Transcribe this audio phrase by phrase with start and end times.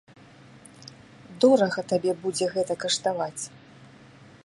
[1.45, 3.43] Дорага табе будзе гэта каштаваць.